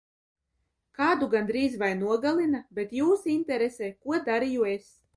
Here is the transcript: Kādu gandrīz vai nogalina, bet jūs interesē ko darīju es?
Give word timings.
Kādu 0.99 1.27
gandrīz 1.35 1.77
vai 1.85 1.91
nogalina, 2.01 2.65
bet 2.81 2.99
jūs 3.03 3.31
interesē 3.37 3.95
ko 4.03 4.23
darīju 4.31 4.71
es? 4.77 4.95